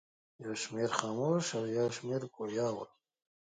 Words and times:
یو 0.43 0.53
شمېر 0.61 0.89
خموش 0.99 1.45
او 1.57 1.63
یو 1.77 1.87
شمېر 1.97 2.21
ګویا 2.35 2.67
ول. 2.73 2.89